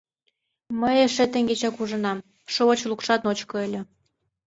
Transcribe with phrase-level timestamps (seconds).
[0.79, 2.17] —Мый эше теҥгечак ужынам:
[2.53, 3.81] шовыч лукшат ночко ыле.